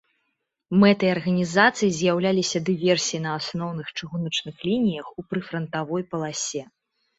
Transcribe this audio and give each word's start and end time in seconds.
Мэтай 0.83 1.11
арганізацыі 1.15 1.89
з'яўляліся 1.97 2.57
дыверсіі 2.71 3.21
на 3.27 3.35
асноўных 3.41 3.87
чыгуначных 3.97 4.67
лініях 4.71 5.07
ў 5.19 5.29
прыфрантавой 5.29 6.01
паласе. 6.15 6.61